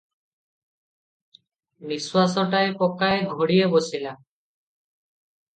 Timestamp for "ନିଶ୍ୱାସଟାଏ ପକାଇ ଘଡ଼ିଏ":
1.91-3.71